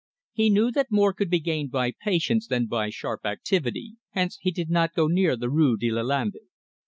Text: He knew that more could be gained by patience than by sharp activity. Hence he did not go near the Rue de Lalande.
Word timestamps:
He 0.33 0.49
knew 0.49 0.71
that 0.71 0.89
more 0.89 1.13
could 1.13 1.29
be 1.29 1.39
gained 1.39 1.69
by 1.69 1.91
patience 1.99 2.47
than 2.47 2.65
by 2.65 2.89
sharp 2.89 3.23
activity. 3.23 3.97
Hence 4.09 4.39
he 4.41 4.49
did 4.49 4.71
not 4.71 4.95
go 4.95 5.05
near 5.05 5.35
the 5.35 5.47
Rue 5.51 5.77
de 5.77 5.91
Lalande. 5.91 6.39